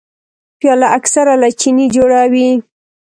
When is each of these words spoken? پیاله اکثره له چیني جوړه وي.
پیاله 0.59 0.87
اکثره 0.97 1.33
له 1.41 1.49
چیني 1.59 1.85
جوړه 1.95 2.21
وي. 2.33 2.49